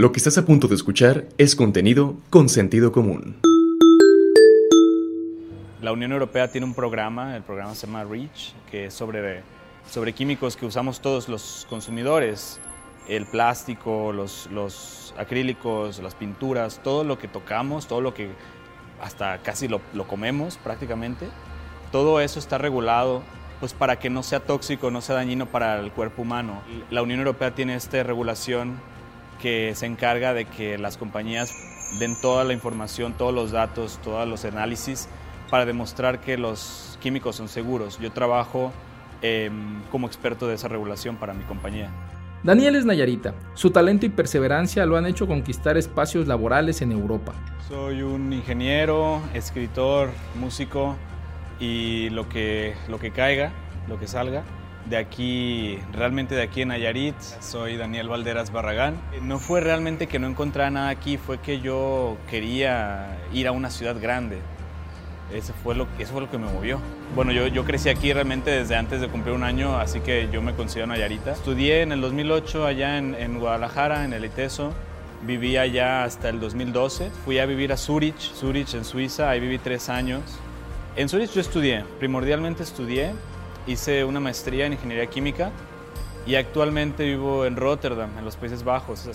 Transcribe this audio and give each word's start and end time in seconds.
Lo 0.00 0.12
que 0.12 0.18
estás 0.18 0.38
a 0.38 0.46
punto 0.46 0.66
de 0.66 0.76
escuchar 0.76 1.26
es 1.36 1.54
contenido 1.54 2.16
con 2.30 2.48
sentido 2.48 2.90
común. 2.90 3.36
La 5.82 5.92
Unión 5.92 6.12
Europea 6.12 6.50
tiene 6.50 6.66
un 6.66 6.72
programa, 6.72 7.36
el 7.36 7.42
programa 7.42 7.74
se 7.74 7.86
llama 7.86 8.04
REACH, 8.04 8.54
que 8.70 8.86
es 8.86 8.94
sobre, 8.94 9.42
sobre 9.90 10.14
químicos 10.14 10.56
que 10.56 10.64
usamos 10.64 11.02
todos 11.02 11.28
los 11.28 11.66
consumidores, 11.68 12.60
el 13.08 13.26
plástico, 13.26 14.10
los, 14.14 14.48
los 14.50 15.14
acrílicos, 15.18 15.98
las 15.98 16.14
pinturas, 16.14 16.80
todo 16.82 17.04
lo 17.04 17.18
que 17.18 17.28
tocamos, 17.28 17.86
todo 17.86 18.00
lo 18.00 18.14
que 18.14 18.30
hasta 19.02 19.42
casi 19.42 19.68
lo, 19.68 19.82
lo 19.92 20.08
comemos 20.08 20.56
prácticamente, 20.56 21.26
todo 21.92 22.22
eso 22.22 22.38
está 22.38 22.56
regulado 22.56 23.20
pues 23.58 23.74
para 23.74 23.98
que 23.98 24.08
no 24.08 24.22
sea 24.22 24.40
tóxico, 24.40 24.90
no 24.90 25.02
sea 25.02 25.16
dañino 25.16 25.44
para 25.44 25.78
el 25.78 25.92
cuerpo 25.92 26.22
humano. 26.22 26.62
La 26.90 27.02
Unión 27.02 27.18
Europea 27.18 27.54
tiene 27.54 27.74
esta 27.74 28.02
regulación 28.02 28.80
que 29.40 29.74
se 29.74 29.86
encarga 29.86 30.34
de 30.34 30.44
que 30.44 30.78
las 30.78 30.96
compañías 30.96 31.54
den 31.98 32.20
toda 32.20 32.44
la 32.44 32.52
información, 32.52 33.14
todos 33.14 33.34
los 33.34 33.50
datos, 33.50 33.98
todos 34.02 34.28
los 34.28 34.44
análisis 34.44 35.08
para 35.50 35.66
demostrar 35.66 36.20
que 36.20 36.38
los 36.38 36.98
químicos 37.00 37.36
son 37.36 37.48
seguros. 37.48 37.98
Yo 37.98 38.12
trabajo 38.12 38.72
eh, 39.22 39.50
como 39.90 40.06
experto 40.06 40.46
de 40.46 40.54
esa 40.54 40.68
regulación 40.68 41.16
para 41.16 41.34
mi 41.34 41.44
compañía. 41.44 41.90
Daniel 42.42 42.76
es 42.76 42.86
Nayarita. 42.86 43.34
Su 43.54 43.70
talento 43.70 44.06
y 44.06 44.08
perseverancia 44.08 44.86
lo 44.86 44.96
han 44.96 45.04
hecho 45.04 45.26
conquistar 45.26 45.76
espacios 45.76 46.26
laborales 46.26 46.80
en 46.80 46.92
Europa. 46.92 47.34
Soy 47.68 48.02
un 48.02 48.32
ingeniero, 48.32 49.20
escritor, 49.34 50.08
músico 50.38 50.96
y 51.58 52.08
lo 52.10 52.28
que, 52.30 52.74
lo 52.88 52.98
que 52.98 53.10
caiga, 53.10 53.52
lo 53.88 53.98
que 53.98 54.06
salga. 54.06 54.42
De 54.88 54.96
aquí, 54.96 55.78
realmente 55.92 56.34
de 56.34 56.42
aquí 56.42 56.62
en 56.62 56.68
Nayarit, 56.68 57.14
soy 57.40 57.76
Daniel 57.76 58.08
Valderas 58.08 58.50
Barragán. 58.50 59.00
No 59.22 59.38
fue 59.38 59.60
realmente 59.60 60.06
que 60.08 60.18
no 60.18 60.26
encontrara 60.26 60.70
nada 60.70 60.88
aquí, 60.88 61.16
fue 61.16 61.38
que 61.38 61.60
yo 61.60 62.16
quería 62.28 63.18
ir 63.32 63.46
a 63.46 63.52
una 63.52 63.70
ciudad 63.70 64.00
grande. 64.00 64.38
Eso 65.32 65.52
fue 65.62 65.76
lo, 65.76 65.86
eso 65.98 66.12
fue 66.12 66.22
lo 66.22 66.30
que 66.30 66.38
me 66.38 66.50
movió. 66.50 66.80
Bueno, 67.14 67.30
yo, 67.30 67.46
yo 67.46 67.64
crecí 67.64 67.88
aquí 67.88 68.12
realmente 68.12 68.50
desde 68.50 68.74
antes 68.74 69.00
de 69.00 69.08
cumplir 69.08 69.34
un 69.34 69.44
año, 69.44 69.76
así 69.78 70.00
que 70.00 70.28
yo 70.32 70.42
me 70.42 70.54
considero 70.54 70.88
Nayarita. 70.88 71.32
Estudié 71.32 71.82
en 71.82 71.92
el 71.92 72.00
2008 72.00 72.66
allá 72.66 72.98
en, 72.98 73.14
en 73.14 73.38
Guadalajara, 73.38 74.04
en 74.04 74.12
el 74.12 74.24
ITESO. 74.24 74.72
Viví 75.22 75.56
allá 75.56 76.02
hasta 76.02 76.30
el 76.30 76.40
2012. 76.40 77.10
Fui 77.24 77.38
a 77.38 77.46
vivir 77.46 77.72
a 77.72 77.76
Zurich, 77.76 78.18
Zurich 78.18 78.74
en 78.74 78.84
Suiza, 78.84 79.30
ahí 79.30 79.38
viví 79.38 79.58
tres 79.58 79.88
años. 79.88 80.22
En 80.96 81.08
Zurich 81.08 81.30
yo 81.30 81.40
estudié, 81.40 81.84
primordialmente 82.00 82.64
estudié, 82.64 83.12
hice 83.66 84.04
una 84.04 84.20
maestría 84.20 84.66
en 84.66 84.72
ingeniería 84.72 85.06
química 85.06 85.50
y 86.26 86.34
actualmente 86.34 87.04
vivo 87.04 87.44
en 87.44 87.56
Rotterdam, 87.56 88.10
en 88.18 88.24
los 88.24 88.36
Países 88.36 88.64
Bajos. 88.64 89.08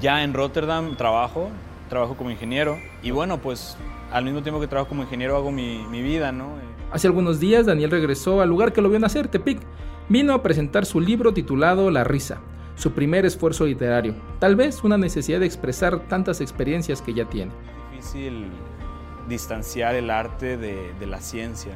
Ya 0.00 0.22
en 0.22 0.32
Rotterdam 0.34 0.96
trabajo, 0.96 1.50
trabajo 1.88 2.16
como 2.16 2.30
ingeniero 2.30 2.78
y 3.02 3.10
bueno, 3.10 3.38
pues 3.38 3.76
al 4.12 4.24
mismo 4.24 4.42
tiempo 4.42 4.60
que 4.60 4.66
trabajo 4.66 4.88
como 4.88 5.02
ingeniero 5.02 5.36
hago 5.36 5.50
mi, 5.50 5.84
mi 5.90 6.02
vida, 6.02 6.32
¿no? 6.32 6.50
Hace 6.92 7.08
algunos 7.08 7.40
días 7.40 7.66
Daniel 7.66 7.90
regresó 7.90 8.40
al 8.40 8.48
lugar 8.48 8.72
que 8.72 8.80
lo 8.80 8.88
vio 8.88 8.98
nacer, 8.98 9.28
Tepic. 9.28 9.60
Vino 10.08 10.34
a 10.34 10.42
presentar 10.42 10.84
su 10.84 11.00
libro 11.00 11.32
titulado 11.32 11.90
La 11.90 12.04
risa, 12.04 12.38
su 12.76 12.92
primer 12.92 13.24
esfuerzo 13.24 13.64
literario, 13.64 14.14
tal 14.38 14.54
vez 14.54 14.84
una 14.84 14.98
necesidad 14.98 15.40
de 15.40 15.46
expresar 15.46 16.00
tantas 16.08 16.40
experiencias 16.40 17.00
que 17.00 17.14
ya 17.14 17.24
tiene. 17.24 17.52
Difícil 17.90 18.50
distanciar 19.28 19.94
el 19.94 20.10
arte 20.10 20.56
de, 20.58 20.92
de, 21.00 21.06
la 21.06 21.20
ciencia. 21.20 21.72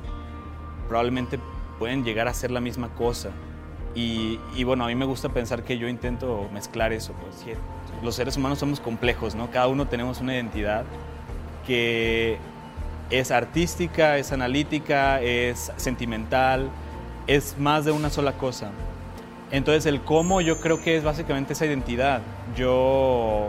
Probablemente 0.89 1.39
pueden 1.79 2.05
llegar 2.05 2.29
a 2.29 2.35
ser 2.35 2.51
la 2.51 2.61
misma 2.61 2.89
cosa. 2.91 3.31
Y, 3.95 4.39
y, 4.55 4.65
bueno, 4.65 4.85
a 4.85 4.89
mí 4.89 4.95
me 4.95 5.05
gusta 5.05 5.29
pensar 5.31 5.65
que 5.65 5.79
yo 5.79 5.89
intento 5.89 6.49
mezclar 6.53 6.93
eso. 6.93 7.15
Pues, 7.15 7.57
los 8.03 8.15
seres 8.15 8.37
humanos 8.37 8.59
somos 8.59 8.81
complejos, 8.81 9.35
¿no? 9.35 9.51
Cada 9.51 9.67
uno 9.69 9.89
tenemos 9.89 10.21
una 10.21 10.35
identidad 10.35 10.85
que 11.67 12.39
es 13.11 13.31
artística, 13.31 14.19
es 14.19 14.33
analítica, 14.33 15.21
es 15.21 15.73
sentimental, 15.77 16.69
es 17.27 17.57
más 17.59 17.85
de 17.85 17.93
una 17.93 18.11
sola 18.11 18.33
cosa. 18.33 18.71
Entonces 19.51 19.87
el 19.87 20.03
cómo 20.03 20.41
yo 20.41 20.61
creo 20.61 20.83
que 20.83 20.97
es 20.97 21.05
básicamente 21.05 21.55
esa 21.55 21.67
identidad. 21.67 22.21
Yo 22.55 23.49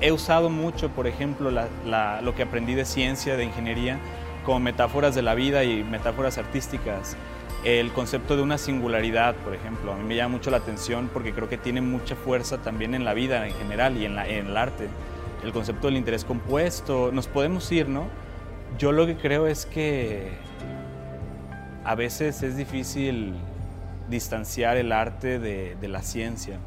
he 0.00 0.12
usado 0.12 0.48
mucho, 0.48 0.88
por 0.90 1.06
ejemplo, 1.06 1.50
la, 1.50 1.68
la, 1.86 2.20
lo 2.22 2.34
que 2.34 2.42
aprendí 2.42 2.74
de 2.74 2.84
ciencia, 2.84 3.36
de 3.36 3.44
ingeniería, 3.44 3.98
como 4.44 4.60
metáforas 4.60 5.14
de 5.14 5.22
la 5.22 5.34
vida 5.34 5.64
y 5.64 5.82
metáforas 5.84 6.38
artísticas. 6.38 7.16
El 7.64 7.92
concepto 7.92 8.36
de 8.36 8.42
una 8.42 8.58
singularidad, 8.58 9.34
por 9.36 9.54
ejemplo, 9.54 9.92
a 9.92 9.96
mí 9.96 10.04
me 10.04 10.14
llama 10.14 10.36
mucho 10.36 10.50
la 10.50 10.58
atención 10.58 11.08
porque 11.10 11.32
creo 11.32 11.48
que 11.48 11.56
tiene 11.56 11.80
mucha 11.80 12.14
fuerza 12.14 12.58
también 12.58 12.94
en 12.94 13.06
la 13.06 13.14
vida 13.14 13.46
en 13.46 13.54
general 13.54 13.96
y 13.96 14.04
en, 14.04 14.18
el 14.18 14.56
arte. 14.56 14.88
El 15.42 15.52
concepto 15.52 15.86
del 15.86 15.96
interés 15.96 16.26
compuesto, 16.26 17.10
nos 17.10 17.26
podemos 17.26 17.72
ir, 17.72 17.88
¿no? 17.88 18.08
Yo 18.78 18.92
lo 18.92 19.06
que 19.06 19.16
creo 19.16 19.46
es 19.46 19.64
que 19.64 20.32
a 21.84 21.94
veces 21.94 22.42
es 22.42 22.54
difícil 22.54 23.32
distanciar 24.10 24.76
el 24.76 24.92
arte 24.92 25.38
de, 25.38 25.76
de 25.80 25.88
la 25.88 26.02
ciencia. 26.02 26.58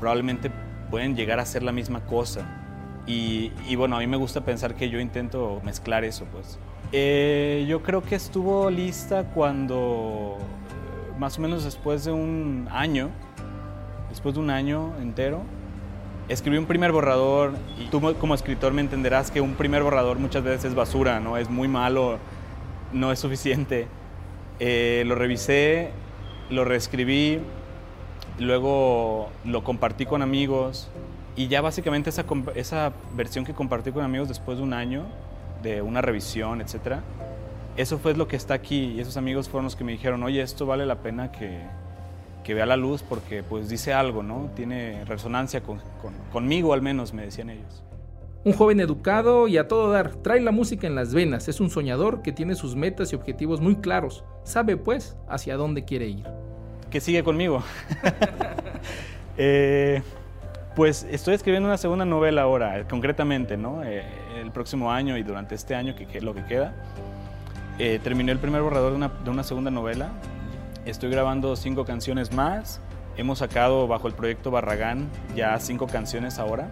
Probablemente 0.00 0.50
pueden 0.90 1.14
llegar 1.14 1.38
a 1.38 1.46
ser 1.46 1.62
la 1.62 1.70
misma 1.70 2.00
cosa. 2.06 2.44
Y, 3.06 3.52
y, 3.68 3.76
bueno, 3.76 3.96
a 3.96 4.00
mí 4.00 4.06
me 4.06 4.16
gusta 4.16 4.44
pensar 4.44 4.74
que 4.74 4.90
yo 4.90 4.98
intento 4.98 5.60
mezclar 5.64 6.04
eso, 6.04 6.26
pues. 6.26 6.58
Eh, 6.90 7.66
yo 7.68 7.82
creo 7.82 8.02
que 8.02 8.14
estuvo 8.14 8.70
lista 8.70 9.24
cuando, 9.24 10.38
más 11.18 11.38
o 11.38 11.42
menos 11.42 11.64
después 11.64 12.04
de 12.04 12.12
un 12.12 12.66
año, 12.70 13.10
después 14.08 14.34
de 14.34 14.40
un 14.40 14.48
año 14.48 14.94
entero, 15.00 15.42
escribí 16.28 16.56
un 16.56 16.64
primer 16.64 16.92
borrador 16.92 17.52
y 17.78 17.86
tú 17.86 18.00
como 18.18 18.34
escritor 18.34 18.72
me 18.72 18.80
entenderás 18.80 19.30
que 19.30 19.42
un 19.42 19.54
primer 19.54 19.82
borrador 19.82 20.18
muchas 20.18 20.42
veces 20.42 20.66
es 20.66 20.74
basura, 20.74 21.20
¿no? 21.20 21.36
Es 21.36 21.50
muy 21.50 21.68
malo, 21.68 22.18
no 22.92 23.12
es 23.12 23.18
suficiente. 23.18 23.86
Eh, 24.58 25.04
lo 25.06 25.14
revisé, 25.14 25.90
lo 26.48 26.64
reescribí, 26.64 27.38
luego 28.38 29.28
lo 29.44 29.62
compartí 29.62 30.06
con 30.06 30.22
amigos 30.22 30.88
y 31.36 31.48
ya 31.48 31.60
básicamente 31.60 32.08
esa, 32.08 32.24
esa 32.54 32.92
versión 33.14 33.44
que 33.44 33.52
compartí 33.52 33.92
con 33.92 34.04
amigos 34.04 34.28
después 34.28 34.56
de 34.56 34.64
un 34.64 34.72
año 34.72 35.04
de 35.62 35.82
una 35.82 36.00
revisión, 36.00 36.60
etcétera, 36.60 37.02
eso 37.76 37.98
fue 37.98 38.14
lo 38.14 38.26
que 38.26 38.36
está 38.36 38.54
aquí 38.54 38.94
y 38.96 39.00
esos 39.00 39.16
amigos 39.16 39.48
fueron 39.48 39.64
los 39.64 39.76
que 39.76 39.84
me 39.84 39.92
dijeron, 39.92 40.22
oye, 40.22 40.42
esto 40.42 40.66
vale 40.66 40.84
la 40.84 41.00
pena 41.00 41.30
que, 41.30 41.60
que 42.42 42.54
vea 42.54 42.66
la 42.66 42.76
luz 42.76 43.02
porque 43.02 43.42
pues 43.42 43.68
dice 43.68 43.92
algo, 43.92 44.22
¿no? 44.22 44.50
Tiene 44.56 45.04
resonancia 45.04 45.62
con, 45.62 45.78
con, 46.02 46.14
conmigo 46.32 46.72
al 46.72 46.82
menos, 46.82 47.12
me 47.12 47.22
decían 47.22 47.50
ellos. 47.50 47.84
Un 48.44 48.52
joven 48.52 48.80
educado 48.80 49.46
y 49.46 49.58
a 49.58 49.68
todo 49.68 49.90
dar, 49.92 50.14
trae 50.16 50.40
la 50.40 50.50
música 50.50 50.86
en 50.86 50.94
las 50.94 51.14
venas, 51.14 51.48
es 51.48 51.60
un 51.60 51.70
soñador 51.70 52.22
que 52.22 52.32
tiene 52.32 52.54
sus 52.54 52.74
metas 52.74 53.12
y 53.12 53.16
objetivos 53.16 53.60
muy 53.60 53.76
claros, 53.76 54.24
sabe 54.42 54.76
pues 54.76 55.16
hacia 55.28 55.56
dónde 55.56 55.84
quiere 55.84 56.08
ir. 56.08 56.24
Que 56.90 57.00
sigue 57.00 57.22
conmigo. 57.22 57.62
eh, 59.36 60.02
pues 60.78 61.04
estoy 61.10 61.34
escribiendo 61.34 61.68
una 61.68 61.76
segunda 61.76 62.04
novela 62.04 62.42
ahora, 62.42 62.86
concretamente, 62.88 63.56
¿no? 63.56 63.82
Eh, 63.82 64.04
el 64.40 64.52
próximo 64.52 64.92
año 64.92 65.18
y 65.18 65.24
durante 65.24 65.56
este 65.56 65.74
año, 65.74 65.96
que, 65.96 66.06
que 66.06 66.20
lo 66.20 66.36
que 66.36 66.44
queda. 66.44 66.72
Eh, 67.80 67.98
terminé 68.00 68.30
el 68.30 68.38
primer 68.38 68.62
borrador 68.62 68.92
de 68.92 68.96
una, 68.96 69.08
de 69.08 69.28
una, 69.28 69.42
segunda 69.42 69.72
novela. 69.72 70.12
Estoy 70.84 71.10
grabando 71.10 71.56
cinco 71.56 71.84
canciones 71.84 72.32
más. 72.32 72.80
Hemos 73.16 73.40
sacado 73.40 73.88
bajo 73.88 74.06
el 74.06 74.14
proyecto 74.14 74.52
Barragán 74.52 75.08
ya 75.34 75.58
cinco 75.58 75.88
canciones 75.88 76.38
ahora. 76.38 76.70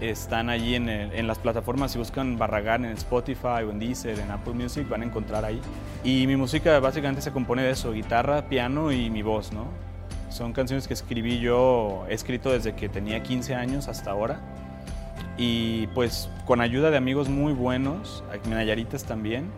Están 0.00 0.48
allí 0.48 0.76
en, 0.76 0.88
en, 0.88 1.26
las 1.26 1.40
plataformas, 1.40 1.90
si 1.90 1.98
buscan 1.98 2.38
Barragán 2.38 2.84
en 2.84 2.92
Spotify 2.92 3.64
en 3.68 3.80
Deezer, 3.80 4.20
en 4.20 4.30
Apple 4.30 4.54
Music, 4.54 4.88
van 4.88 5.02
a 5.02 5.06
encontrar 5.06 5.44
ahí. 5.44 5.60
Y 6.04 6.28
mi 6.28 6.36
música 6.36 6.78
básicamente 6.78 7.22
se 7.22 7.32
compone 7.32 7.64
de 7.64 7.72
eso, 7.72 7.90
guitarra, 7.90 8.48
piano 8.48 8.92
y 8.92 9.10
mi 9.10 9.22
voz, 9.22 9.52
¿no? 9.52 9.89
Son 10.30 10.52
canciones 10.52 10.86
que 10.86 10.94
escribí 10.94 11.40
yo, 11.40 12.06
he 12.08 12.14
escrito 12.14 12.52
desde 12.52 12.74
que 12.74 12.88
tenía 12.88 13.22
15 13.22 13.54
años 13.54 13.88
hasta 13.88 14.12
ahora. 14.12 14.40
Y 15.36 15.88
pues 15.88 16.30
con 16.46 16.60
ayuda 16.60 16.90
de 16.90 16.96
amigos 16.96 17.28
muy 17.28 17.52
buenos, 17.52 18.22
Nayaritas 18.48 19.04
también, 19.04 19.50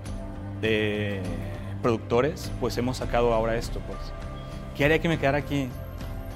de 0.63 1.21
productores, 1.83 2.51
pues 2.59 2.79
hemos 2.79 2.97
sacado 2.97 3.35
ahora 3.35 3.57
esto. 3.57 3.81
Pues. 3.87 3.99
¿Qué 4.77 4.87
haría 4.87 4.99
que 5.01 5.09
me 5.09 5.19
quedara 5.19 5.39
aquí? 5.39 5.69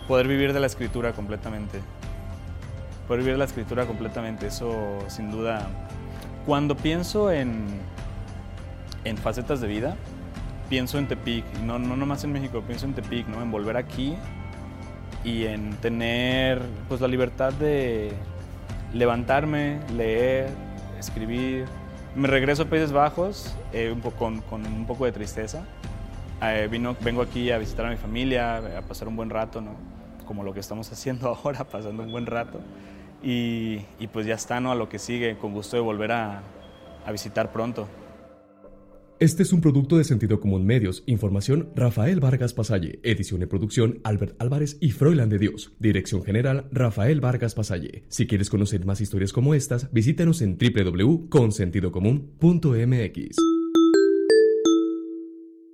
Poder 0.07 0.29
vivir 0.29 0.53
de 0.53 0.61
la 0.61 0.67
escritura 0.67 1.13
completamente. 1.13 1.81
Poder 3.09 3.21
vivir 3.21 3.35
de 3.35 3.39
la 3.39 3.45
escritura 3.47 3.87
completamente, 3.87 4.49
eso 4.49 4.99
sin 5.09 5.31
duda. 5.31 5.67
Cuando 6.45 6.77
pienso 6.77 7.33
en, 7.33 7.65
en 9.05 9.17
facetas 9.17 9.61
de 9.61 9.69
vida, 9.69 9.97
pienso 10.69 10.99
en 10.99 11.09
Tepic, 11.09 11.45
no, 11.65 11.79
no 11.79 11.97
nomás 11.97 12.25
en 12.25 12.33
México, 12.33 12.63
pienso 12.67 12.87
en 12.87 12.95
Tepic, 12.95 13.27
¿no? 13.29 13.43
en 13.43 13.51
volver 13.51 13.77
aquí 13.77 14.15
y 15.25 15.45
en 15.47 15.73
tener 15.77 16.63
pues, 16.89 17.01
la 17.01 17.09
libertad 17.09 17.53
de 17.53 18.13
levantarme, 18.93 19.81
leer, 19.95 20.51
escribir. 20.99 21.67
Me 22.15 22.29
regreso 22.29 22.63
a 22.63 22.67
Países 22.67 22.93
Bajos 22.93 23.55
eh, 23.73 23.91
un 23.93 24.01
poco, 24.01 24.19
con, 24.19 24.41
con, 24.43 24.67
un 24.67 24.87
poco 24.87 25.05
de 25.05 25.13
tristeza. 25.13 25.65
Eh, 26.43 26.69
vino, 26.71 26.97
vengo 27.01 27.23
aquí 27.23 27.51
a 27.51 27.59
visitar 27.59 27.87
a 27.87 27.91
mi 27.91 27.97
familia, 27.97 28.79
a 28.79 28.83
pasar 28.83 29.09
un 29.09 29.17
buen 29.17 29.31
rato, 29.31 29.61
¿no? 29.61 29.73
como 30.27 30.43
lo 30.43 30.53
que 30.53 30.61
estamos 30.61 30.91
haciendo 30.93 31.29
ahora, 31.29 31.65
pasando 31.65 32.03
un 32.03 32.11
buen 32.11 32.27
rato. 32.27 32.61
y, 33.23 33.85
y, 33.99 34.07
pues 34.09 34.27
ya 34.27 34.35
está, 34.35 34.61
¿no? 34.61 34.71
A 34.71 34.75
lo 34.75 34.89
que 34.89 34.99
sigue, 34.99 35.37
con 35.39 35.53
gusto 35.53 35.77
de 35.77 35.83
volver 35.83 36.13
a, 36.13 36.43
a 37.07 37.13
visitar 37.13 37.51
pronto. 37.53 37.89
Este 39.19 39.45
es 39.45 39.55
un 39.55 39.63
producto 39.63 39.97
de 39.97 40.05
Sentido 40.05 40.41
Común 40.41 40.67
Medios. 40.67 41.03
Información 41.07 41.71
Rafael 41.75 42.21
Vargas 42.21 42.53
Pasalle. 42.53 43.01
Edición 43.03 43.41
y 43.41 43.47
producción 43.47 43.99
Albert 44.05 44.37
Álvarez 44.39 44.77
y 44.79 44.91
Froilan 44.91 45.31
de 45.31 45.39
Dios. 45.39 45.73
Dirección 45.79 46.23
General 46.23 46.69
Rafael 46.71 47.23
Vargas 47.23 47.55
Pasalle. 47.55 48.05
Si 48.09 48.27
quieres 48.27 48.51
conocer 48.51 48.85
más 48.85 49.01
historias 49.01 49.33
como 49.33 49.55
estas, 49.55 49.91
visítanos 49.91 50.43
en 50.43 50.59
www.consentidocomún.mx. 50.59 53.56